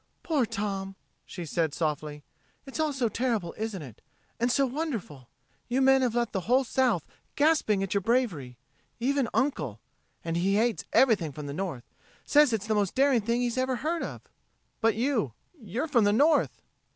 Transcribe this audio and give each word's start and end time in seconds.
"Poor 0.23 0.47
Tom!" 0.47 0.95
she 1.27 1.45
said 1.45 1.75
softly. 1.75 2.23
"It's 2.65 2.79
all 2.79 2.91
so 2.91 3.07
terrible, 3.07 3.53
isn't 3.55 3.83
it? 3.83 4.01
And 4.39 4.51
so 4.51 4.65
wonderful! 4.65 5.29
You 5.69 5.79
men 5.79 6.01
have 6.01 6.15
left 6.15 6.33
the 6.33 6.39
whole 6.49 6.63
South 6.63 7.05
gasping 7.35 7.83
at 7.83 7.93
your 7.93 8.01
bravery. 8.01 8.57
Even 8.99 9.29
Uncle 9.31 9.79
and 10.25 10.37
he 10.37 10.55
hates 10.55 10.85
everything 10.91 11.31
from 11.31 11.45
the 11.45 11.53
North 11.53 11.83
says 12.25 12.51
it's 12.51 12.65
the 12.65 12.73
most 12.73 12.95
daring 12.95 13.21
thing 13.21 13.41
he's 13.41 13.59
ever 13.59 13.75
heard 13.75 14.01
of." 14.01 14.23
"But 14.79 14.95
you 14.95 15.33
you're 15.53 15.87
from 15.87 16.05
the 16.05 16.13
North." 16.13 16.63